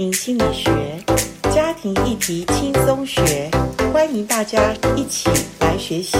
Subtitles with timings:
[0.00, 0.72] 庭心理学，
[1.54, 3.50] 家庭议题轻松学，
[3.92, 5.28] 欢迎大家一起
[5.60, 6.16] 来学习。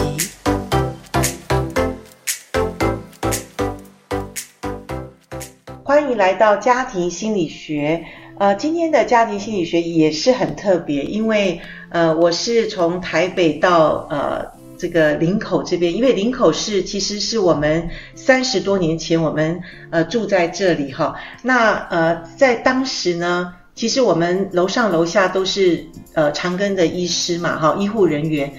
[5.82, 8.04] 欢迎来到家庭心理学。
[8.38, 11.58] 呃，今天的家庭心理学也是很特别，因为
[11.88, 14.60] 呃，我是从台北到呃。
[14.78, 19.60] 这个林口这边，因为林口是其实是我们三十多年前我们
[19.90, 21.16] 呃住在这里哈。
[21.42, 28.52] 那呃在当时呢，其实我们楼上楼下都是呃长庚的医师嘛哈，医护人员。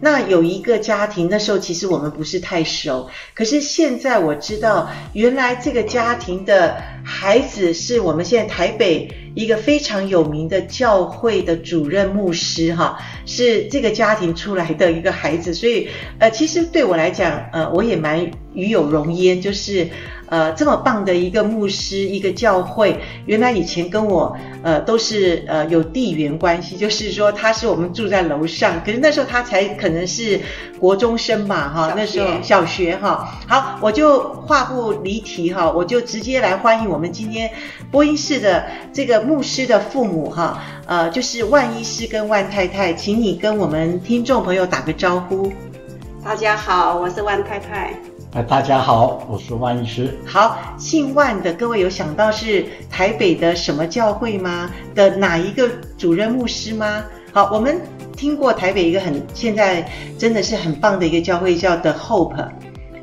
[0.00, 12.98] 那有一个家庭，那时候其实我们不是太熟，可是现在我知道，原来这个家庭的孩子是我们现在台北一个非常有名的教会的主任牧师哈，
[13.32, 19.88] 是这个家庭出来的一个孩子，所以呃，其实对我来讲，呃，我也蛮与有荣焉，就是。
[20.32, 30.40] 呃，这么棒的一个牧师，一个教会，原来以前跟我呃都是呃有地缘关系，就是说他是我们住在楼上，可是那时候他才可能是
[30.80, 33.28] 国中生吧，哈，那时候小学哈。
[33.46, 37.50] 好，我就话不离题哈，我就直接来欢迎我们今天
[37.90, 45.52] 播音室的这个牧师的父母哈，呃，就是万医师跟万太太，请你跟我们听众朋友打个招呼。
[46.24, 47.94] 大家好，我是万太太。
[48.32, 50.18] 哎，大家好，我是万医师。
[50.26, 54.68] 好，姓万的各位有想到是台北的什么教会吗？
[54.96, 57.04] 的哪一个主任牧师吗？
[57.32, 57.80] 好，我们
[58.16, 62.48] 听过台北一个很现在真的是很棒的一个教会叫 The Hope，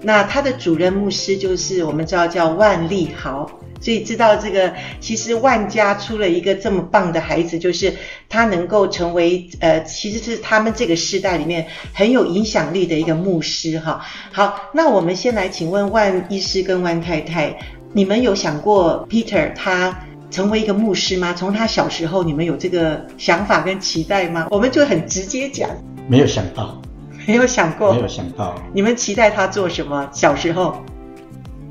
[0.01, 3.49] 那他的主任牧师就是我们知道叫万利豪。
[3.81, 7.95] 所以知道这个，其实万家出了一个这么棒的孩子，就是
[8.27, 14.05] 他能够成为呃，其实是他们这个世代里面很有影响力的一个牧师哈。
[14.33, 17.57] 好，那我们先来请问万医师跟万太太，
[17.93, 19.97] 你们有想过 Peter 他
[20.29, 21.33] 成为一个牧师吗？
[21.33, 24.47] 从他小时候，你们有这个想法跟期待吗？
[24.51, 25.69] 我们就很直接讲，
[26.09, 26.81] 没有想到，
[27.27, 28.55] 没有想过，没有想到。
[28.73, 30.09] 你们期待他做什么？
[30.11, 30.75] 小时候，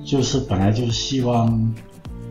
[0.05, 1.75] 就是本来就是希望。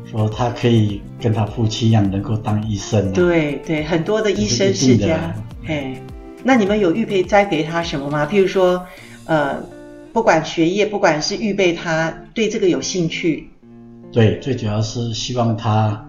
[0.10, 3.12] 说他可以跟他父亲一样，能够当医生。
[3.12, 5.36] 对对，很多的医生世家。
[5.66, 6.02] 哎，
[6.46, 8.26] 那你们有预备栽培他什么吗？
[8.26, 8.86] 譬如说，
[9.26, 9.62] 呃，
[10.14, 13.50] 不管学业，不管是预备他对这个有兴趣。
[14.10, 16.08] 对，最主要是希望他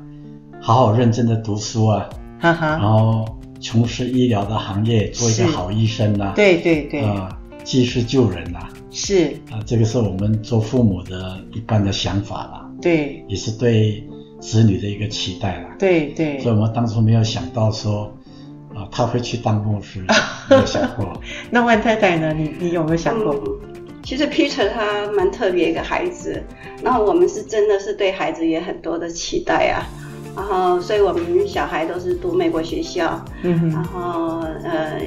[0.60, 2.08] 好好认真的读书啊，
[2.38, 3.26] 哈哈，然后
[3.60, 6.32] 从事医疗的行业，做一个好医生呐。
[6.36, 7.00] 对对对。
[7.00, 7.28] 啊，
[7.64, 8.69] 济世救人呐。
[8.91, 9.34] 是。
[9.50, 12.70] 啊，这个是我们做父母的一般的想法啦。
[12.80, 14.02] 对，也是对
[14.41, 15.76] 子女的一个期待啦。
[15.78, 18.12] 对对，所以我们当初没有想到说，
[18.74, 20.04] 啊，他会去当牧师，
[20.48, 21.20] 没有想过。
[21.50, 22.32] 那万太太呢？
[22.32, 23.34] 你你有没有想过？
[23.34, 23.58] 嗯，
[24.04, 26.40] 其实 Peter 他蛮特别一个孩子，
[26.82, 29.82] 然后我们是真的是对孩子也很多的期待啊，
[30.38, 35.00] 然后所以我们小孩都是读美国学校，嗯，然后呃。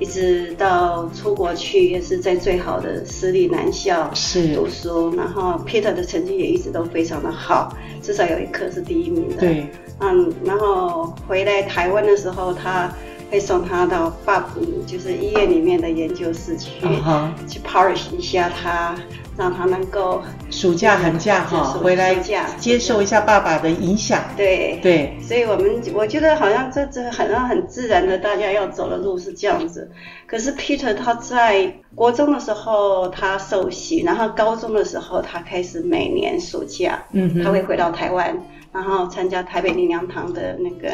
[0.00, 5.14] 一直到出国去，也是在最好的私立男校是读书。
[5.14, 7.72] 然后 Peter 的成绩也一直都非常的好，
[8.02, 9.36] 至少有一科是第一名的。
[9.36, 9.68] 对，
[10.00, 12.92] 嗯，然后回来台湾的时候，他
[13.30, 14.42] 会送他到 FAP，
[14.84, 17.28] 就是医院里面的研究室去，uh -huh.
[17.48, 18.96] 去 polish 一下他。
[19.36, 22.14] 让他能够暑假寒假哈回来
[22.58, 24.22] 接受一下爸爸的影响。
[24.36, 29.90] 对对，所以我们我觉得好像这这很很自然的，大家要走的路是这样子。
[30.26, 38.36] 可是 Peter 他在国中的时候他受洗，然后高中的时候他开始每年暑假，嗯，他会回到台湾，
[38.72, 40.88] 然后参加台北灵粮堂的那个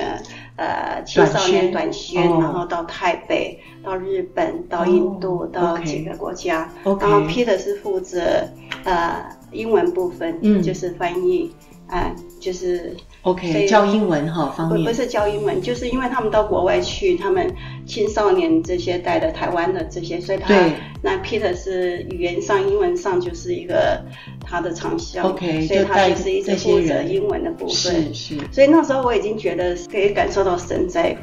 [0.60, 3.58] 呃青少年短宣，然后到台北。
[3.82, 5.50] 到日本，到印度，oh.
[5.50, 7.00] 到几个国家，okay.
[7.00, 8.46] 然后 Peter 是负责
[8.84, 11.50] 呃英文部分，嗯，就是翻译，
[11.88, 17.54] 啊、呃，就是 OK 教英文哈方面，不是教英文，就是因为他们到国外去，他们
[17.86, 20.54] 青少年这些带的台湾的这些，所以他
[21.02, 24.02] 那 Peter 是语言上、英文上就是一个
[24.44, 31.16] 他的长项，OK，所以他就是一直负责英文的部分，是是，所以那时候我已经觉得可以感受到神在。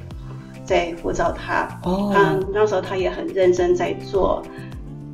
[0.67, 4.43] 在辅导他，哦，他那时候他也很认真在做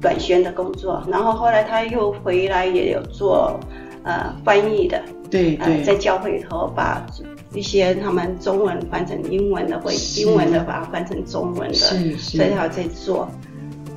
[0.02, 3.60] 短宣的工作，然后后来他又回来也有做
[4.04, 7.06] 呃翻译的，对对、呃，在教会里头把
[7.54, 13.30] 一些他们中文翻成英文的，或英文的把它翻成中文的，所以他在做，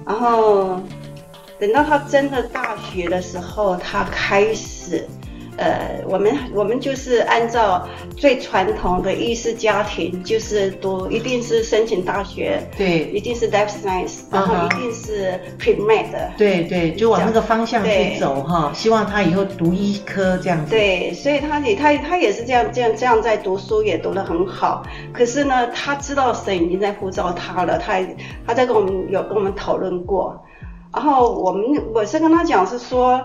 [0.05, 0.81] 然后
[1.59, 5.07] 等到他真的大学的时候，他开始
[5.57, 16.07] 呃，我们我们就是按照最传统的医师家庭，就是读一定是申请大学，对，一定是 life science，然后一定是 pre-med，
[16.37, 18.71] 对对，就往那个方向去走哈。
[18.75, 20.71] 希望他以后读医科这样子。
[20.71, 24.83] 对，所以他也他他也是这样这样这样在读书，也读得很好。
[25.13, 27.99] 可是呢，他知道神已经在呼召他了，他
[28.47, 30.39] 他在跟我们有跟我们讨论过，
[30.93, 31.65] 然后我们
[31.95, 33.25] 我是跟他讲是说。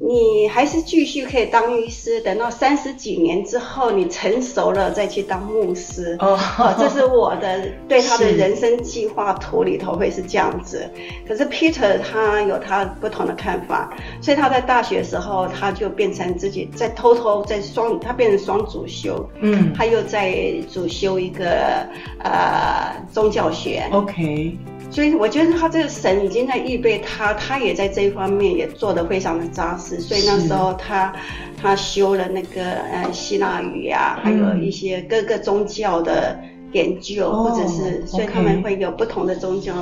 [0.00, 6.16] 你还是继续可以当医师，等到三十几年之后，你成熟了再去当牧师。
[6.20, 6.38] 哦，
[6.78, 10.88] 这是我的对他的人生计划图里头会是这样子。
[11.26, 19.28] 可是 Peter 他有他不同的看法，所以他在大学时候他就变成自己在偷偷在双，他变成双主修。
[19.40, 21.86] 嗯，他又在主修一个
[22.22, 23.88] 呃宗教学。
[23.92, 24.56] OK。
[24.92, 29.98] 所以我觉得他这个神已经在预备他，他也在这一方面也做得非常的扎实。
[29.98, 31.10] 所以那时候他
[31.56, 36.38] 他修了那个呃希腊语呀、啊，还有一些各个宗教的
[36.72, 39.72] 研究，嗯、或者是所以他们会有不同的宗教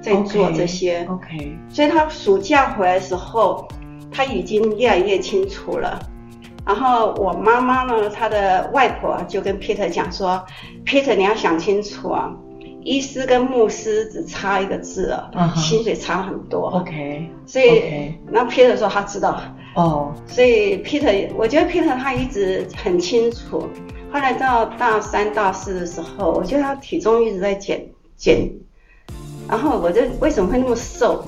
[0.00, 1.06] 在做这些。
[1.10, 1.52] OK, okay.
[1.74, 3.68] 所以他暑假回来的时候，
[4.10, 6.00] 他已经越来越清楚了。
[6.66, 10.42] 然后我妈妈呢，她的外婆就跟 Peter 讲说
[10.86, 12.32] ：“Peter，你要想清楚啊。”
[12.84, 15.58] 医师跟牧师只差一个字啊，uh huh.
[15.58, 16.68] 薪水差很多。
[16.68, 19.40] OK，所以那 Peter 说他知道。
[19.74, 20.30] 哦，oh.
[20.30, 23.66] 所以 Peter，我觉得 Peter 他一直很清楚。
[24.12, 27.84] 后来到大三、大四的时候，我觉得他体重一直在减
[28.16, 28.48] 减。
[29.48, 31.24] 然后我就为什么会那么瘦？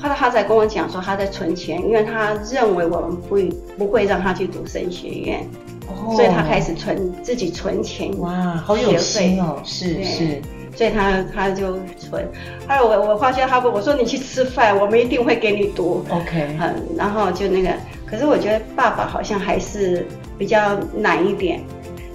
[0.00, 3.38] 后来他才跟我讲说他在存钱，因为他认为我们不
[3.78, 5.48] 不会让他去读神学院
[5.88, 6.14] ，oh.
[6.14, 8.16] 所以他开始存自己存钱。
[8.20, 9.60] 哇，好有心哦！
[9.64, 10.42] 是对是。
[10.74, 12.26] 所以他他就存，
[12.66, 16.04] 后来我我发现他不，我说你去吃饭，我们一定会给你读。
[16.08, 17.68] OK，嗯，然后就那个，
[18.06, 20.06] 可是我觉得爸爸好像还是
[20.38, 21.60] 比较难一点，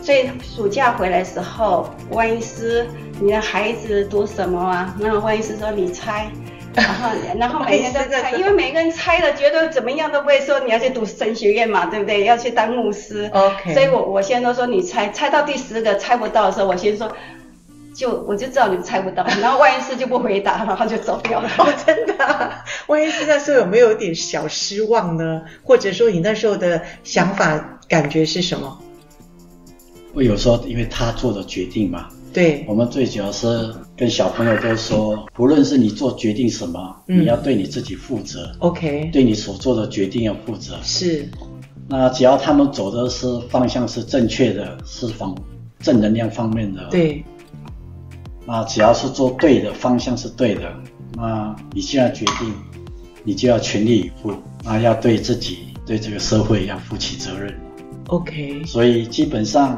[0.02, 2.88] 所以暑假回来的时候，万医师，
[3.22, 4.96] 你的孩子读什么啊？
[5.00, 6.28] 然后万医师说你猜，
[6.74, 12.24] 然 后然后每天都猜，因为每个人猜的觉得怎么样都不会说你要去读神学院嘛，对不对？
[12.24, 13.30] 要去当牧师。
[13.34, 17.08] OK，所以我我先都说你猜，猜到第十个猜不到的时候，我先说。
[17.98, 21.50] 就我就知道你猜不到，然后万一是就不回答，然后就走掉了。
[21.58, 22.64] 哦，真的啊？
[22.86, 25.42] 万一是那时候有没有点小失望呢？
[25.64, 28.80] 或者说你那时候的想法感觉是什么？
[30.14, 38.52] 我有时候因为他做的决定嘛，对，我们最主要是跟小朋友都说，不论是你做决定什么，嗯，你要对你自己负责。
[38.60, 40.78] OK，对你所做的决定要负责。
[40.84, 41.28] 是。
[41.90, 45.36] 那只要他们走的是方向是正确的，是方
[45.80, 46.88] 正能量方面的。
[46.92, 47.26] 对。
[48.48, 50.74] 那只要是做对的方向是对的，
[51.18, 52.54] 那你既然决定，
[53.26, 54.34] 你就要全力以赴，
[54.64, 57.54] 那要对自己、对这个社会要负起责任。
[58.08, 58.64] OK。
[58.66, 59.78] 所以基本上，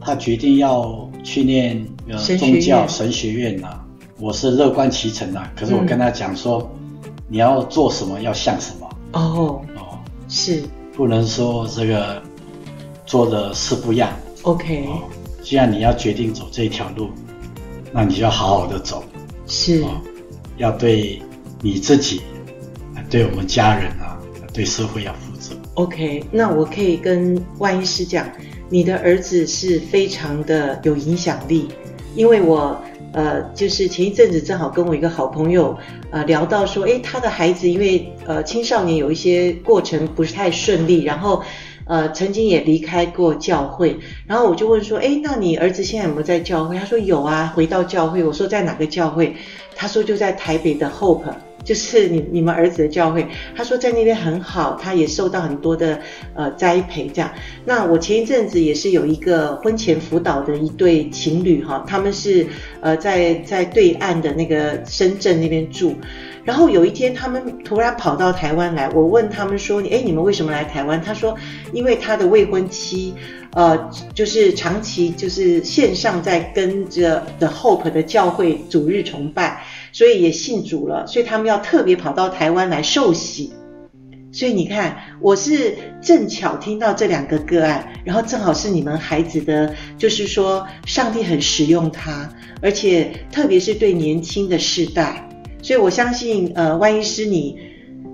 [0.00, 3.80] 他决定要去念呃宗教神学院了，
[4.18, 5.40] 我是乐观其成的。
[5.54, 6.68] 可是我跟他讲说，
[7.04, 8.90] 嗯、你要做什么要像什么。
[9.12, 9.98] 哦哦，
[10.28, 10.64] 是。
[10.96, 12.20] 不能说这个
[13.06, 14.10] 做的是不一样。
[14.42, 14.88] OK。
[15.44, 17.10] 既然你要决定走这条路。
[17.92, 19.02] 那你就要好好的走，
[19.46, 19.82] 是，
[20.56, 21.20] 要对
[21.62, 22.20] 你自己，
[23.08, 24.18] 对我们家人啊，
[24.52, 25.56] 对社会要负责。
[25.74, 28.28] OK，那我可以跟万医师讲，
[28.68, 31.68] 你的儿子是非常的有影响力，
[32.14, 32.78] 因为我
[33.12, 35.76] 呃，就是前一阵子正好跟我一个好朋友
[36.10, 41.42] 呃聊到说，诶，他的孩子因为呃青少年有一些过程不是太顺利，然后。
[41.88, 43.96] 呃，曾经也离开过教会，
[44.26, 46.76] 然后我就问说，诶，那你儿子现在有没有在教会？
[46.78, 48.22] 他说有啊，回到教会。
[48.22, 49.34] 我说在哪个教会？
[49.74, 51.22] 他说就在台北的 Hope，
[51.68, 53.28] 就是你你们儿子的教会。
[53.54, 56.00] 他说在那边很好，他也受到很多的
[56.34, 57.30] 呃栽培这样。
[57.66, 62.46] 那我前一阵子也是有一个婚前辅导的一对情侣哈，他们是
[62.80, 65.94] 呃在在对岸的那个深圳那边住。
[66.44, 68.88] 然后有一天，他们突然跑到台湾来。
[68.94, 71.36] 我问他们说：“诶，你们为什么来台湾？”他说
[71.74, 73.12] ：“因为他的未婚妻，
[73.52, 79.62] 呃，就是长期就是线上在跟着 The Hope 的教会主日崇拜，
[79.98, 81.04] 所以也信主了。
[81.08, 83.52] 所以他们要特别跑到台湾来受洗。
[84.30, 95.28] 所以你看，我是正巧听到这两个个案，然后正好是你们孩子的，就是说上帝很使用他，而且特别是对年轻的世代。”
[95.60, 97.58] 所以我相信，呃，万一是你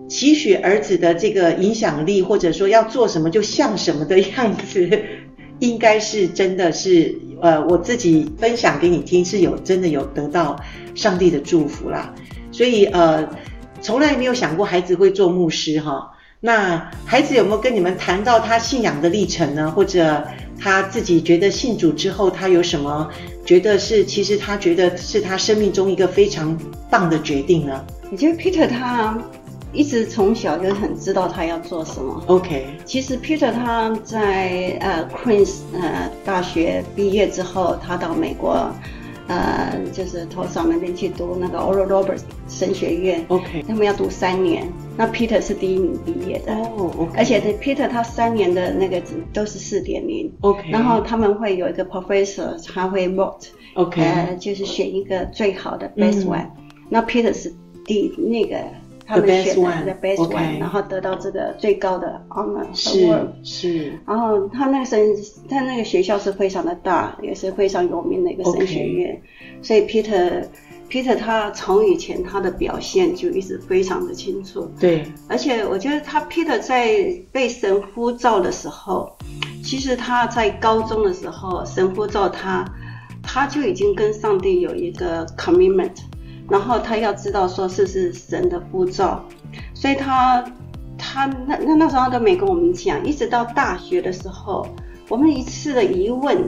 [0.09, 5.03] 期许儿子的这个影响力，或者说要做什么就像什么的样子，
[5.59, 7.14] 应该是真的是，
[7.45, 10.59] 呃，我自己分享给你听是有真的有得到
[10.95, 12.11] 上帝的祝福啦。
[12.51, 13.29] 所以，呃，
[13.83, 16.11] 从来没有想过孩子会做牧师哈。
[16.41, 19.71] 那孩子有没有跟你们谈到他信仰的历程呢？
[19.71, 20.27] 或者
[20.59, 23.11] 他自己觉得信主之后，他有什么
[23.45, 26.59] 觉得是其实他觉得是他生命中一个非常
[26.89, 27.85] 棒的决定呢？
[28.11, 29.19] 我觉得 Peter 他
[29.75, 32.23] 一直从小就很知道他要做什么。
[32.28, 38.73] OK，其实 Peter 他在呃 Queen's 呃大学毕业之后，他到美国。
[39.26, 44.71] 呃，就是托桑那边去读那个 Oral Roberts 神学院，OK，他们要读三年。
[44.99, 47.16] 那 Peter 是第一名毕业的，哦、oh, okay.
[47.16, 49.02] 而且 Peter 他三年的那个
[49.33, 50.71] 都是四点零，OK。
[50.71, 54.04] 然后他们会有一个 professor，他会 vote，OK，、okay.
[54.04, 56.69] 呃，就是选一个最好的 best one、嗯。
[56.90, 57.50] 那 Peter 是
[57.87, 58.59] 第那个。
[59.06, 63.28] 他们选的 the best one，然后得到这个最高的 honor award。
[63.42, 63.99] 是。
[64.06, 65.14] 然后他那个神，
[65.49, 69.14] 他那个学校是非常的大，也是非常有名的一个神学院。
[69.14, 69.66] Okay.
[69.66, 70.44] 所以 Peter
[70.88, 74.70] Peter 他从以前他的表现就一直非常的清楚。
[74.80, 75.04] 对。
[75.28, 79.12] 而且我觉得他 Peter 在被神呼召的时候，
[79.62, 82.64] 其实他在高中的时候神呼召他，
[83.23, 85.96] 他就已经跟上帝有一个 commitment。
[86.49, 89.19] 然后他要知道说是不是神的步骤，
[89.73, 90.45] 所以他
[90.99, 94.67] 他那那那时候都没跟我们讲，一直到大学的时候，
[95.09, 96.47] 我们一次的疑问，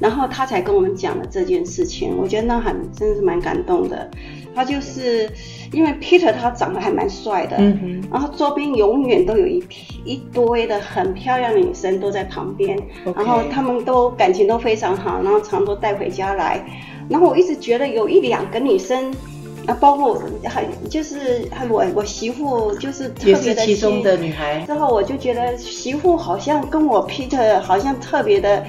[0.00, 2.16] 然后他才跟我们讲了这件事情。
[2.16, 4.10] 我觉得那很真的是蛮感动的。
[4.54, 5.28] 他就是
[5.72, 9.62] 因为 Peter 他长得还蛮帅的，嗯，然后周边永远都有一
[10.04, 12.78] 一堆的很漂亮的女生都在旁边.
[13.16, 16.64] 然后他们都感情都非常好，然后常都带回家来。
[17.08, 19.12] 然后我一直觉得有一两个女生。
[19.66, 24.60] 啊，包括还就是还我我媳妇就是特别的也是其中的女孩。
[24.66, 28.64] 之后我就觉得媳妇好像跟我 Peter 好像特别的，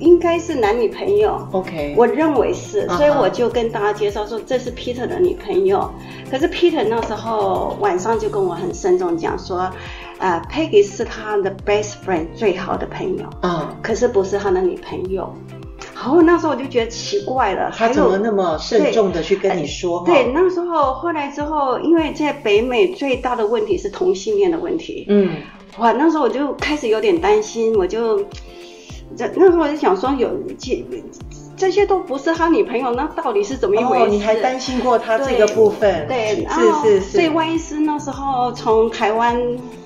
[0.00, 1.46] 应该是男女朋友。
[1.52, 5.78] OK，我认为是，所以我就跟大家介绍说这是 Peter 的女朋友。
[5.78, 6.30] Uh-huh.
[6.30, 9.72] 可是 Peter 那时候晚上就跟我很慎重讲说，啊、
[10.18, 13.24] 呃、Peggy 是他的 best friend 最好的朋友。
[13.42, 15.32] 嗯、uh-huh.，可是不是他的女朋友。
[16.08, 20.02] 然后那时候我就觉得奇怪了，他怎么那么慎重的去跟你说？
[20.06, 25.04] 对，对，那时候后来之后，因为在北美最大的问题是同性恋的问题。
[25.10, 25.30] 嗯，
[25.76, 28.20] 哇，那时候我就开始有点担心，我就，
[29.14, 30.82] 这那时候我就想说有几。
[31.58, 34.04] 这些都不是他女朋友，那到底是怎么一回事？
[34.04, 36.06] 哦，你还担心过他这个部分？
[36.06, 37.10] 对，对，是是是。
[37.18, 39.36] 所以万一是那时候从台湾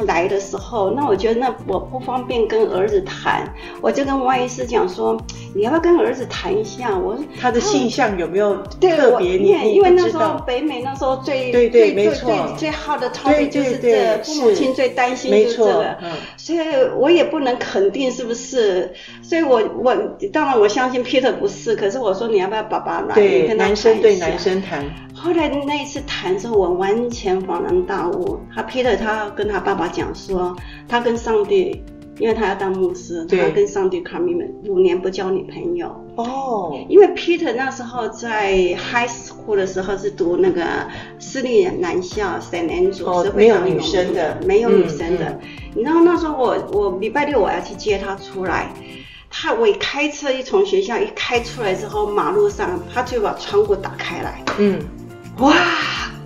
[0.00, 3.50] 来的时候，那我觉得那我不方便跟儿子谈，
[3.80, 5.18] 我就跟万医师讲说，
[5.54, 6.96] 你要不要跟儿子谈一下？
[6.96, 9.38] 我说他的性向有没有特别？
[9.38, 16.58] 你你因为那时候北美那时候最对对没错最最好的 topic 就是这个，父母亲最担心就是这个，嗯，所以
[16.98, 19.94] 我也不能肯定是不是，所以我我
[20.32, 21.61] 当然我相信 Peter 不是。
[21.62, 23.14] 是，可是我说你要不要爸爸来？
[23.14, 24.84] 对，跟男生对男生谈。
[25.14, 28.40] 后来那一次谈的时候，我完全恍然大悟。
[28.52, 30.56] 他 Peter 他跟他爸爸讲说，
[30.88, 31.80] 他跟上帝，
[32.18, 35.88] 因为他要当牧师，他跟上帝 commitment 五年不交女朋友。
[36.16, 36.76] 哦。
[36.88, 40.64] 因为 Peter 那时候在 high school 的时候是读那个
[41.20, 45.38] 私立男校 Saint Andrew，哦，是没有女生的，没有女生的。
[45.76, 48.72] 你知道那时候我我礼拜六我要去接他出来。
[49.34, 54.44] 他我一开车一从学校一开出来之后，马路上他就把窗户打开来。
[54.58, 54.78] 嗯，
[55.38, 55.54] 哇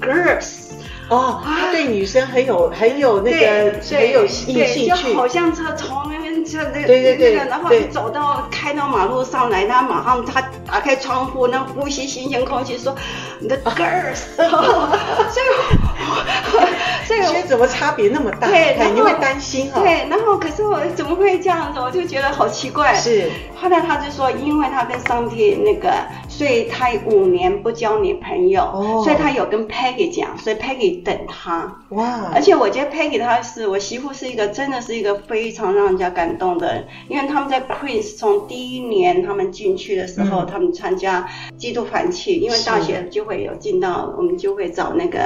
[0.03, 0.73] ，girls，
[1.09, 12.95] 哦，他对女生很有很有那个很有兴趣，就好像他从那边就那个那个，然后走到开到马路上来，他马上他打开窗户，那呼吸新鲜空气，说
[13.41, 14.49] 你的 girls，所以。
[17.07, 18.49] 所以，所以怎么差别那么大？
[18.49, 19.83] 对，你会担心哈、哦。
[19.83, 21.81] 对，然后可是我怎么会这样子？
[21.81, 22.95] 我就觉得好奇怪。
[22.95, 23.31] 是。
[23.55, 25.93] 后来他就说，因为他跟上帝那个，
[26.37, 28.63] 所以他五年不交女朋友。
[28.63, 29.03] 哦。
[29.05, 31.83] 所以他有跟 Peggy 讲，所以 Peggy 等他。
[31.91, 32.31] 哇。
[32.35, 41.27] 而且我觉得 Peggy 她是我媳妇，是一个真的是一个非常让人家感动的人，因为他们在 Queens 从第一年他们进去的时候，嗯、他们参加
[41.57, 45.19] 基督团契，因为大学就会有进到，我们就会找那个。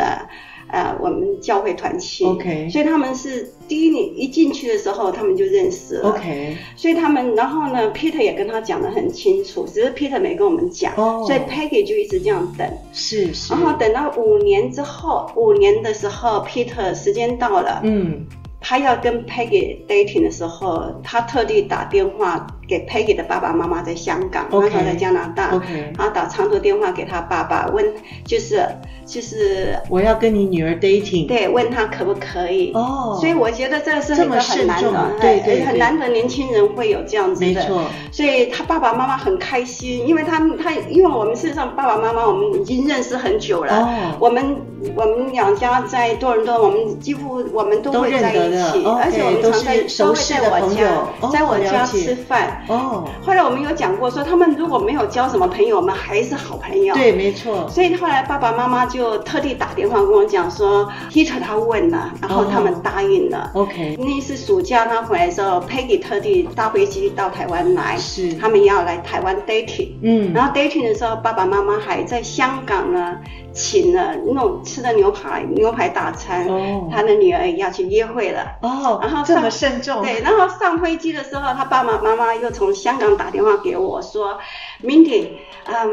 [0.72, 18.26] 呃，我们教会团契，OK，所以他们是第一年一进去的时候，他们就认识了，OK，所以他们，然后呢，Peter 也跟他讲得很清楚，只是 Peter 没跟我们讲，oh, 所以 Peggy 就一直这样等，是是，然后等到五年之后，五年的时候，Peter 时间到了，嗯，
[18.60, 25.50] 他要跟 Peggy dating 的时候，他特地打电话给 Peggy 的爸爸妈妈在香港，OK，他在加拿大
[25.98, 27.84] 然后打长途电话给他爸爸问，
[28.24, 28.64] 就是。
[29.06, 34.28] 就是我要跟你女儿 dating，对，问他可不可以哦，所以我觉得这是很
[34.68, 37.82] 难的，对对，很难得年轻人会有这样子的，没错。
[38.12, 44.56] 所以他爸爸妈妈很开心，因为他们他因为我们事实上爸爸妈妈我们已经认识很久了，哦，我们。
[44.96, 52.60] 我们两家在多伦多，我们几乎我们都会在一起，而且我们常在都会在我家，在我家吃饭。
[52.69, 53.09] 哦。
[53.23, 56.95] 后来我们有讲过说，他们如果没有交什么朋友，我们还是好朋友。
[56.95, 57.69] 对，没错。
[57.69, 63.50] 所以后来爸爸妈妈就特地打电话跟我讲说，Peter 他问了，然后他们答应了。
[63.55, 63.97] OK。
[63.99, 69.90] 那一次暑假他回来的时候，Peggy 特地搭飞机到台湾来，是他们要来台湾 dating。
[70.02, 70.33] 嗯。
[70.33, 73.17] 然后 dating 的时候，爸爸妈妈还在香港呢。
[73.52, 80.02] 请了那种吃的牛排牛排大餐，哦、他的女儿也要去约会了哦，然后这么慎重。
[80.02, 84.38] 对，然后上飞机的时候，他爸爸妈妈又从香港打电话给我说
[84.83, 85.28] ，Mindy，
[85.64, 85.92] 嗯，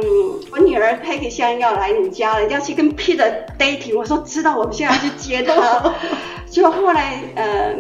[0.52, 3.98] 我女儿 Peggy 现在要来你家了，要去跟 Peter dating。
[3.98, 5.94] 我说知道，我们现在要去接她。
[6.50, 7.76] 就后来，呃，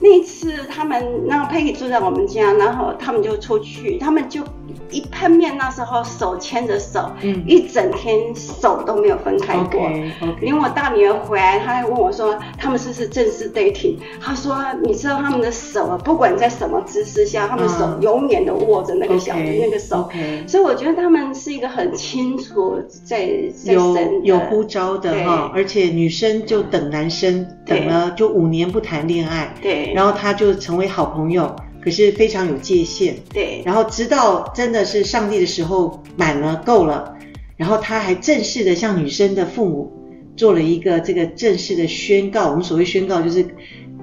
[0.00, 4.44] 那次他们让 Peggy 住在我们家，然后他们就出去，他们就
[4.92, 9.80] 一碰面，那时候手牵着手，嗯，一整天手都没有分开过。
[9.80, 10.40] Okay, okay.
[10.40, 13.96] 连我大女儿回来，她还问我说，他们是不是正式 dating？
[14.20, 20.08] 她说，你知道他们的手啊，不管在什么姿势下，他们手永远都握着那个小的、uh, 那个手。
[20.12, 20.46] Okay.
[20.46, 23.28] 所以我觉得他们是一个很清楚在
[23.64, 28.10] 在有有呼召的哈，而且女生就等男生等了。
[28.14, 37.16] 就五年不谈恋爱，对，然后他就成为好朋友，可是非常有界限，对，然后直到真的是上帝的时候满了够了，
[37.56, 39.92] 然后他还正式的向女生的父母
[40.36, 42.50] 做了一个这个正式的宣告。
[42.50, 43.44] 我们所谓宣告就是，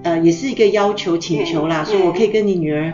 [0.04, 2.94] 呃，也是一个要求请求啦，说我可以跟你女儿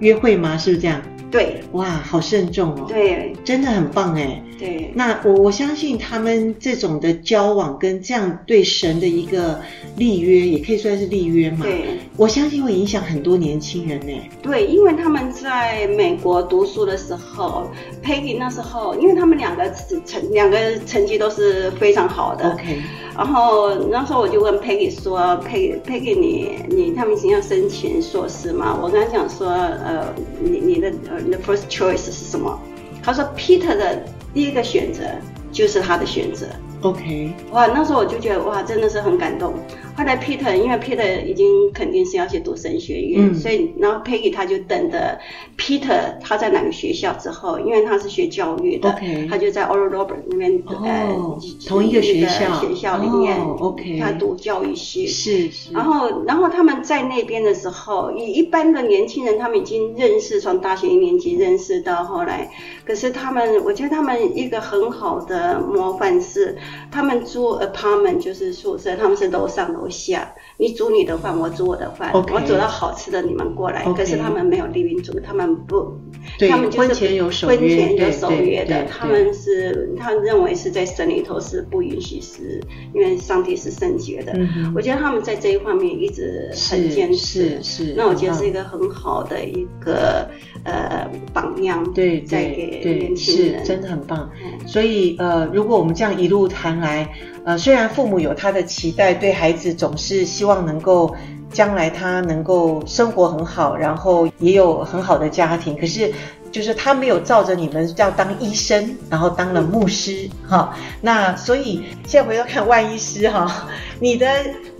[0.00, 0.58] 约会吗？
[0.58, 1.00] 是不是这样？
[1.30, 4.42] 对，哇，好慎重哦，对，真的很棒哎。
[4.58, 9.60] 对，那我我相信他们这种的交往跟这样对神的一个
[9.98, 11.58] 立约，也可以算是立约嘛。
[11.60, 14.12] 对，我相信会影响很多年轻人呢。
[14.40, 17.68] 对，因为他们在美国读书的时候
[18.02, 19.70] ，Peggy 那时候，因为他们两个
[20.06, 22.50] 成两个成绩都是非常好的。
[22.52, 22.78] OK。
[23.14, 32.60] 然后那时候我就问 Peggy 说：“Peggy Peggy，你你他们已经要申请硕士嘛？”我跟他讲说：“呃，你你的呃你的 first choice 是什么？”
[33.02, 34.04] 他说：“Peter 的。”
[34.36, 35.02] 第一个选择
[35.50, 36.46] 就是他的选择。
[36.82, 39.54] OK，哇，那时候我就觉得哇，真的是很感动。
[39.96, 45.18] 后来 Peter 因为 Peter 已经肯定是要去读神学院，嗯、所以然后 Peggy 他就等着
[45.56, 48.94] Peter 他在哪个学校之后，因为他是学教育的
[49.30, 55.06] 他就在 Oral Roberts 那边、哦、呃同一个学校学校里面、哦、，OK，他读教育系。
[55.06, 55.72] 是是。
[55.72, 62.50] 然后然后他们在那边的时候，以一般的年轻人，他们已经认识，从大学一年级认识到后来，
[62.84, 66.58] 可是他们，我觉得他们一个很好的模范是，
[66.90, 69.85] 他们住 apartment 就是宿舍，他们是楼上楼。
[69.88, 73.84] 下，你煮你的饭，我煮我的饭我煮到好吃的，你们过来。
[73.94, 75.98] 可是他们没有 living 住，他们不，
[76.38, 78.84] 对他们就是婚前有守约，婚前有守约的。
[78.84, 82.60] 他们是，他认为是在神里头是不允许，是
[82.94, 84.32] 因为上帝是圣洁的。
[84.34, 87.62] 嗯、我觉得他们在这一方面一直很坚持。
[87.62, 90.28] 是那我觉得是一个很好的一个
[90.64, 91.82] 呃榜样。
[91.92, 94.30] 对，在给年轻人，是真的很棒。
[94.42, 97.08] 嗯、所以呃，如果我们这样一路谈来。
[97.46, 101.14] 呃，虽然父母有他的期待，对孩子总是希望能够
[101.52, 105.78] 将来他能够生活很好，然后也有很好的家庭。
[105.78, 106.12] 可是，
[106.50, 110.74] 就是他没有照着你们要当医生，然后当了牧师，哈。
[111.00, 113.68] 那所以现在回头看万医师，哈，
[114.00, 114.28] 你的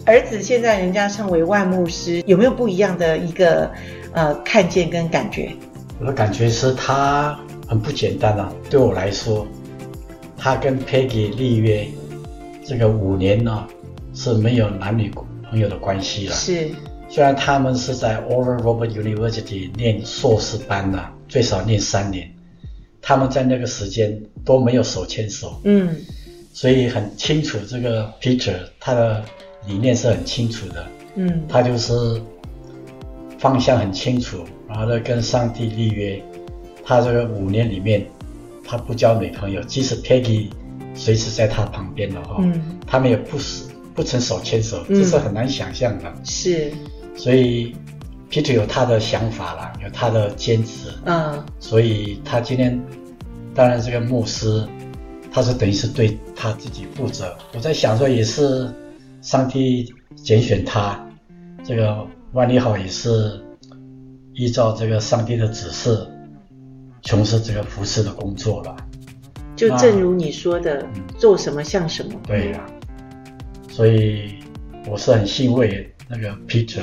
[0.04, 3.70] 儿子现在人家称为万牧师，有没有不一样的一个
[4.10, 5.54] 呃看见跟感觉？
[6.00, 9.46] 我的感觉是他很不简单啊，对我来说，
[10.36, 11.86] 他跟 Peggy 立约。
[12.66, 13.64] 这个五年呢
[14.12, 15.08] 是没有男女
[15.48, 16.34] 朋友的关系了。
[16.34, 16.68] 是，
[17.08, 22.28] 虽然他们是在 Oral Roberts University 念硕士班的，最少念三年，
[23.00, 25.60] 他们在那个时间都没有手牵手。
[25.62, 25.94] 嗯，
[26.52, 29.24] 所以很清楚这个 Peter 他的
[29.68, 30.84] 理念是很清楚的。
[31.14, 32.20] 嗯，他就是
[33.38, 36.20] 方向很清楚，然后呢跟上帝立约，
[36.84, 38.04] 他这个五年里面
[38.64, 40.48] 他不交女朋友，即使 Peggy。
[40.96, 46.12] 随时在他旁边的话，嗯，他们也不是不曾手牵手，这是很难想象的。
[46.24, 46.72] 是，
[47.14, 47.76] 所以
[48.30, 50.88] Peter 有他的想法了，有他的坚持。
[51.04, 52.82] 嗯，所以他今天，
[53.54, 54.66] 当然这个牧师，
[55.30, 57.36] 他是等于是对他自己负责。
[57.54, 58.68] 我在想说，也是
[59.20, 60.98] 上帝拣选他，
[61.62, 63.40] 这个万利好也是
[64.34, 66.06] 依照这个上帝的指示，
[67.02, 68.76] 从事这个服侍的工作了。
[69.56, 72.12] 就正如你说的，啊、做什么像什么。
[72.26, 72.68] 对呀、啊，
[73.68, 74.34] 所以
[74.86, 76.82] 我是很欣慰那个 Peter，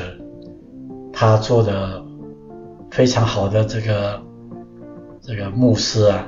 [1.13, 2.03] 他做的
[2.91, 4.21] 非常好的这个
[5.21, 6.27] 这个牧师啊。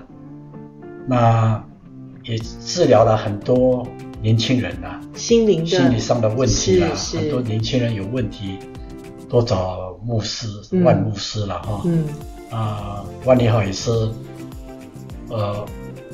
[1.08, 1.64] 那
[2.24, 3.86] 也治疗了很多
[4.22, 8.58] 年轻人啊，心灵心理上的问题啊，很多年轻人有问题，
[9.30, 11.82] 都找牧师、嗯、万牧师了哈。
[11.86, 12.06] 嗯。
[12.52, 13.92] 啊，万里好也是，
[15.30, 15.66] 呃，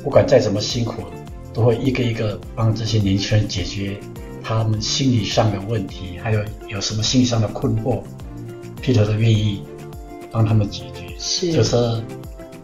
[0.02, 1.02] 不管再怎么辛苦，
[1.54, 3.96] 都会一个一个帮这些年轻人解决
[4.42, 8.00] 他们心理上的问题，还有有什么心理上的困惑
[8.82, 9.62] ，Peter 都愿意
[10.30, 11.14] 帮他们解决。
[11.18, 11.76] 是，就是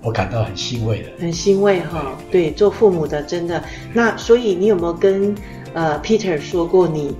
[0.03, 1.11] 我感到很欣慰的。
[1.21, 3.63] 很欣慰哈，对，做父母的真的。
[3.93, 5.35] 那所以你有没有跟
[5.75, 7.15] 呃 Peter 说过你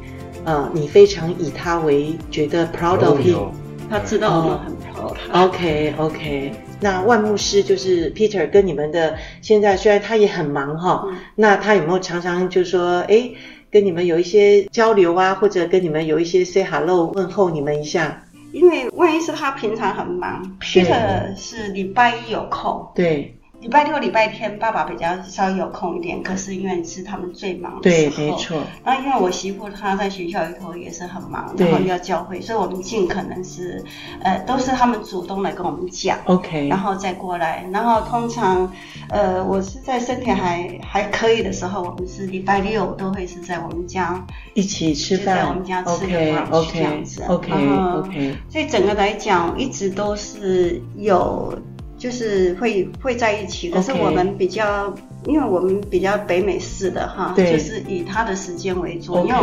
[0.45, 3.51] 呃你非常以他为觉得 proud of him？
[3.89, 5.47] 他知道我们很 proud。
[5.47, 6.53] OK OK。
[6.81, 13.31] 那万牧师就是 Peter 跟你们的现在虽然他也很忙哈，嗯、那他有没有常常就说哎
[13.71, 18.25] 跟你们有一些交流啊，或者跟你们有一些 say hello 问候你们一下？
[18.53, 23.38] 因为万一是他平常很忙，Peter 是礼拜一有空，对。
[23.61, 26.23] 礼拜六、礼拜天，爸爸比较稍微有空一点。
[26.23, 28.63] 可是因为是他们最忙的时候，对，没错。
[28.85, 33.85] 然后因为我媳妇她在学校里头也是很忙，然后要教会，所以我们尽可能是，
[34.23, 37.67] 呃，都是他们主动来跟我们讲，OK，然后再过来。
[37.73, 38.73] 然后通常，
[39.09, 48.37] 呃，我是在身体还还可以的时候，我们是礼拜六都会是在我们家一起吃饭，在我们家吃个饭，OK，这样子，OK，OK。
[48.49, 51.53] 所以整个来讲，一直都是有。
[51.99, 54.95] 就是会会在一起，可是我们比较.
[55.27, 59.27] 因为我们比较北美式的哈，就是以他的时间为主。
[59.27, 59.37] 因为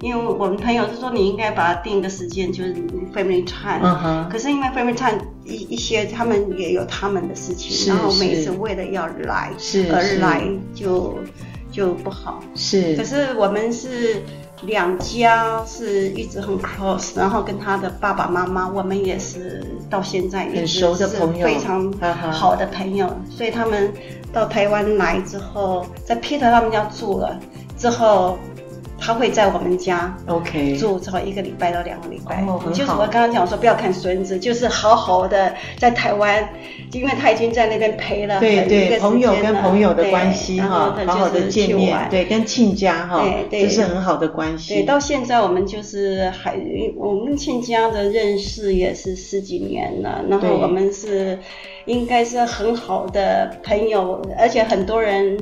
[0.00, 2.74] 因为我们朋友是说你应该把它定一个时间，就是
[3.12, 3.80] family time。
[3.82, 4.28] Uh huh.
[4.28, 10.42] 可是因为 family time 一一些他们也有他们的事情，然后每次为了要来是而来
[10.74, 11.18] 就
[11.72, 12.44] 就不好。
[12.54, 14.22] 是，可是我们是。
[14.62, 20.94] 两家是一直很 close，然后跟他的爸爸妈妈，我们也是到现在也是
[21.42, 21.92] 非常
[22.32, 23.92] 好的朋友，所以他们
[24.32, 27.38] 到台湾来之后，在 Peter 他们家住了
[27.76, 28.38] 之后。
[29.04, 32.40] 他会在我们家，OK，住超一个礼拜到两个礼拜。
[32.72, 36.48] 就是我刚刚讲说，不要看孙子，就是好好的在台湾，
[36.92, 38.38] 因为他已经在那边陪了。
[38.38, 44.74] 对对，朋友跟朋友的关系哈，好好的见面，对，跟亲家哈，这是很好的关系。
[44.74, 46.56] 对，到现在我们就是还，
[46.96, 51.36] 我们亲家的认识也是十几年了，然后我们是
[51.86, 55.36] 应该是很好的朋友，而且很多人。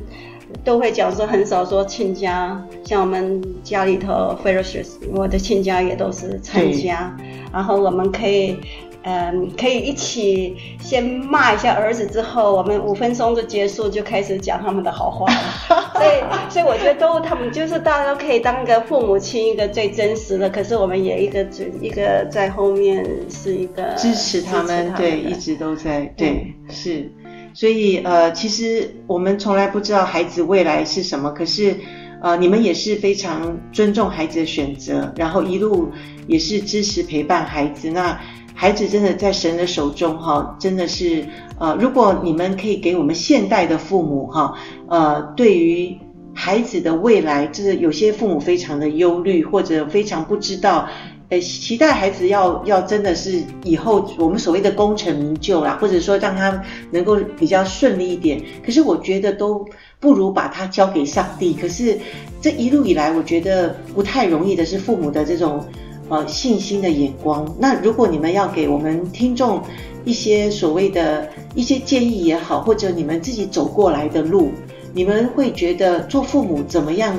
[0.64, 7.16] 都会讲说很少说亲家，像我们家里头 fellowship 我的亲家也都是参加，
[7.52, 8.56] 然后我们可以，
[9.02, 15.90] 嗯，可以一起先骂一下儿子，之后我们五分钟就结束，就开始讲他们的好话了。
[16.00, 20.48] 所以，所以我觉得都他们就是大家都可以当一个父母亲，一个最真实的。
[20.50, 21.46] 可是我们也一个
[21.80, 27.10] 一个在后面是一个支持他们，他们对，一直都在，对，嗯、是。
[27.52, 31.76] 所以，呃，其实我们从来不知道孩子未来是什么，可是，
[32.22, 35.90] 呃，你们也是非常尊重孩子的选择，然后一路
[36.26, 37.90] 也是支持陪伴孩子。
[37.90, 38.18] 那
[38.54, 41.24] 孩子真的在神的手中，哈，真的是，
[41.58, 44.54] 呃，如果你们可以给我们现代的父母，哈，
[44.88, 45.96] 呃，对于
[46.34, 50.88] 孩子的未来，就是有些父母非常的忧虑，或者非常不知道。
[51.30, 58.42] 呃，期待孩子要要真的是以后我们所谓的功成名就啦，或者说让他能够比较顺利一点。
[58.66, 59.64] 可是我觉得都
[60.00, 61.54] 不如把他交给上帝。
[61.54, 61.96] 可是
[62.40, 65.64] 这一路以来，我觉得不太容易的是父母的这种
[66.08, 67.46] 呃信心的眼光。
[67.60, 69.62] 那如果你们要给我们听众
[70.04, 74.50] 一些所谓的一些建议也好，或者你们自己走过来的路，
[74.92, 77.14] 你们会觉得做父母怎么样？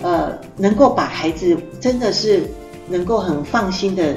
[0.00, 2.48] 呃，能够把孩子真的是。
[2.88, 4.16] 能够很放心的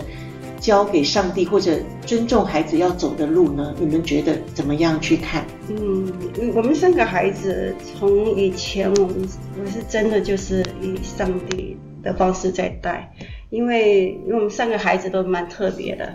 [0.60, 3.73] 交给上帝，或者尊重孩子要走的路呢？
[3.79, 5.45] 你们觉得怎么样去看？
[5.69, 6.12] 嗯，
[6.53, 9.27] 我们三个孩子从以前我们
[9.60, 13.12] 我是真的就是以上帝的方式在带，
[13.49, 16.05] 因为因为我们三个孩子都蛮特别的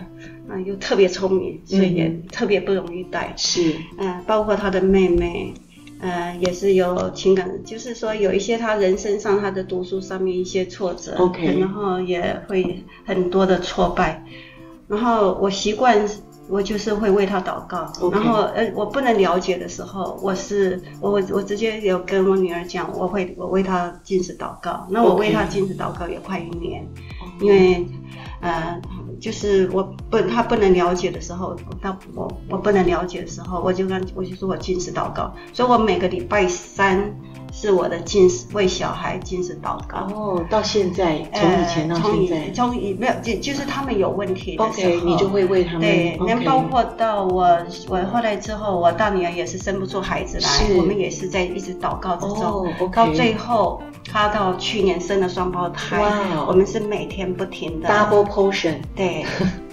[0.47, 3.33] 啊，又特别聪明，所以也特别不容易带。
[3.35, 5.53] 是，嗯，包括他的妹妹。
[5.99, 14.23] 呃，也是有情感，就是说有一些他人生上他的读书上面一些挫折，OK，然后也会很多的挫败，
[14.87, 16.07] 然后我习惯
[16.49, 18.11] 我就是会为他祷告，Okay.
[18.11, 26.87] 然后呃我不能了解的时候，我是我我我直接有跟我女儿讲，我会我为他禁止祷告，那我为他禁止祷告也快一年
[27.39, 27.43] ，Okay.
[27.43, 27.87] 因为
[28.41, 28.79] 呃。
[29.19, 37.13] 就是我不他不能了解的时候，他我我不能了解的时候，我就跟我就说我禁食祷告，所以我每个礼拜三
[37.59, 40.07] 是我的近视，为小孩近视祷告。
[40.13, 45.81] 哦，到现在，从以前到现在，从以没有就就是他们有问题的时候，okay, 你就会为他们。
[45.81, 47.57] 对，连包括到我
[47.89, 59.25] 我后来之后，我大女儿也是生不出孩子来，我们也是在一直祷告之中，到最后她到去年生了双胞胎，哇我们是每天不停的 double portion，对。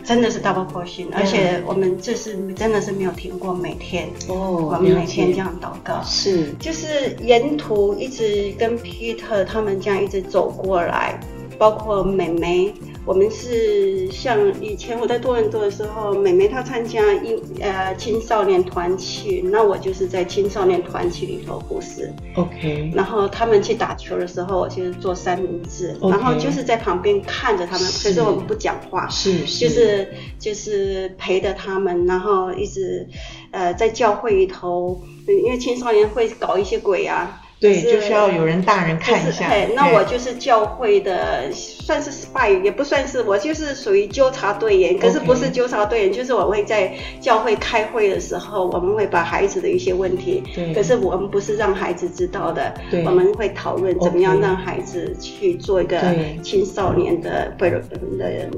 [0.04, 11.18] 真的是 double portion，而且我们这是真的是没有停过，每天哦，我们每天这样祷告，是，就是沿途一直跟 Peter 他们这样一直走过来，
[11.58, 12.74] 包括妹妹。
[13.06, 22.10] 我们是像以前我在多伦多的时候，妹妹她参加一呃青少年团去，那我就是在青少年团去里头服侍。
[22.34, 22.90] OK。
[22.94, 33.06] 然后他们去打球的时候，我就是做三明治，okay, 然后就是在旁边看着他们，可是我们不讲话，是，是就是就是陪着他们，然后一直
[33.50, 37.42] 呃在教会里头，因为青少年会搞一些鬼啊。
[37.60, 39.46] 对，就需要有人大人看一下。
[39.46, 44.98] 哎，那我就是教会的，算是 spy，也不算是，我就是属于纠察队员。
[44.98, 56.00] 可是不是纠察队员.就是我会在教会开会的时候，我们会把孩子的一些问题，对可是我们不是让孩子知道的，对我们会讨论怎么样让孩子去做一个
[56.42, 57.98] 青少年的的的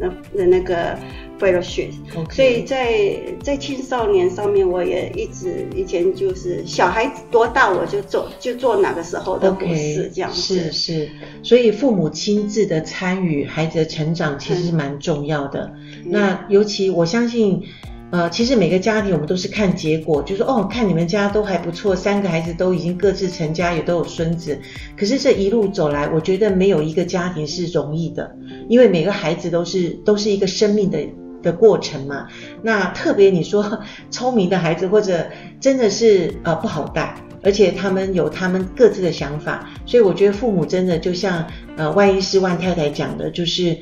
[0.00, 0.98] 那的那个。
[1.38, 1.90] fellowship，
[2.30, 10.40] 所以在在青少年上面，我也一直以前就是小孩子多大我就做就做哪个时候的故事这样子。
[10.40, 11.08] 是是，
[11.42, 15.70] 所以父母亲自的参与孩子的成长其实是蛮重要的。
[16.04, 17.62] 嗯、那尤其我相信，
[18.10, 24.58] 呃，其实每个家庭我们都是看结果，就是说哦，看你们家都还不错，三个孩子都已经各自成家，也都有孙子。
[24.96, 28.34] 可是这一路走来，我觉得没有一个家庭是容易的，
[28.68, 30.98] 因为每个孩子都是都是一个生命的。
[31.46, 32.26] 的过程嘛，
[32.62, 33.80] 那特别你说
[34.10, 35.24] 聪明的孩子或者
[35.60, 43.78] 真的是呃不好带，而且他们有他们各自的想法，所以我觉得父母真的就像呃万医师万太太讲的，就是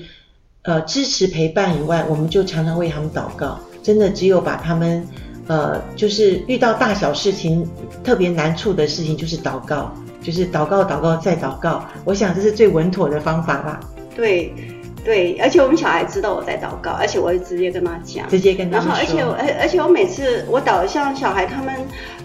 [0.62, 5.07] 呃支持陪伴以外，我们就常常为他们祷告，真的只有把他们
[5.46, 7.66] 呃就是遇到大小事情
[8.05, 13.81] 特别难处的事情，就是祷告，就是祷告祷告再祷告，我想这是最稳妥的方法吧。
[14.14, 14.53] 对。
[15.05, 18.88] 对，而且我们小孩知道我在祷告，而且我会直接跟他讲，直接跟他说。
[18.88, 21.75] 然后，而且，而而且我每次我祷，像小孩他们，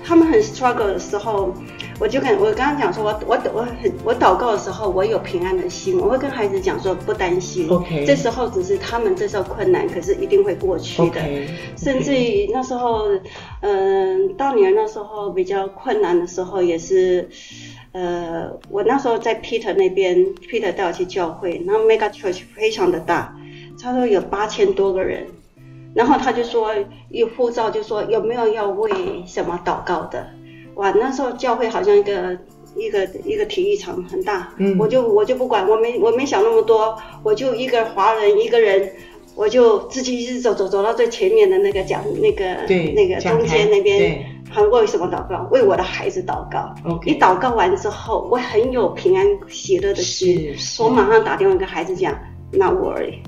[0.04, 1.54] 他们很 struggle 的时候，
[2.00, 7.68] 我就跟我刚刚讲说，我我我很我祷告的时候，我有平安的心，我会跟孩子讲说不担心。
[7.70, 8.06] OK。
[8.06, 11.20] 这时候只是他们这时候困难，可是一定会过去的。
[11.20, 11.48] Okay, okay.
[11.76, 13.10] 甚至于那时候，
[13.60, 17.28] 嗯，大女儿那时候比较困难的时候，也是。
[17.91, 20.15] 呃，我那时候在 Peter 那边
[20.47, 23.36] ，Peter 带我去教会，然后 Mega Church 非常的大，
[23.80, 25.25] 差不多有八千多个人，
[25.95, 26.69] 然后他就说
[27.10, 28.91] 有护照，就说有没有要为
[29.25, 30.28] 什么祷告的？
[30.75, 32.38] 哇，那时候教会好像一个
[32.75, 38.91] 一个一个体育场很大，嗯，我就我就不管，我没我没想那么多，我就一个华人一个人，
[39.36, 42.56] 我就自己一直走走走到最前面的那个讲那个
[42.93, 44.23] 那个中间那边。
[44.50, 45.48] 还为什么祷告？
[45.52, 46.74] 为我的孩子祷告。
[46.84, 47.10] Okay.
[47.10, 50.56] 一祷告完之后，我很有平安喜乐的心。
[50.80, 52.14] 我马上打电话跟孩子讲
[52.52, 53.20] ，Not worry。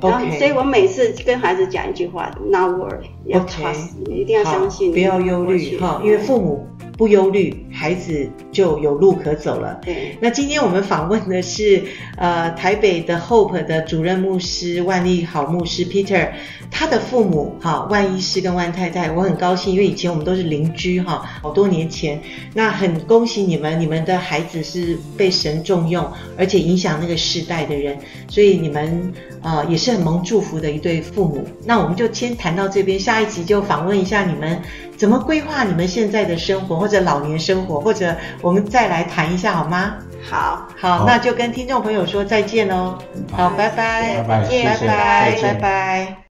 [0.00, 6.66] 然后，所以我每次跟孩子讲一句话，Not worry，要 trust，你一定要相信，不要忧虑哈，因为父母。
[6.96, 9.78] 不忧虑，孩子就有路可走了。
[9.84, 11.80] 对，那今天我们访问的是
[12.16, 16.30] 呃台北的 Hope 的主任牧师万利好牧师 Peter，
[16.72, 22.20] 他的父母哈万医师跟万太太，我很高兴，因为以前我们都是邻居哈，好多年前。
[22.52, 26.04] 那很恭喜你们，你们的孩子是被神重用，
[26.36, 27.96] 而且影响那个世代的人，
[28.28, 31.44] 所以你们呃也是很蒙祝福的一对父母。
[31.64, 34.60] 那我们就先谈到这边，下一集就访问一下你们。
[34.98, 39.94] 怎么规划你们现在的生活，或者老年生活，或者我们再来谈一下好吗？
[40.28, 42.98] 好，好，那就跟听众朋友说再见喽。
[43.30, 46.27] 好，拜拜，拜拜，拜拜，拜拜。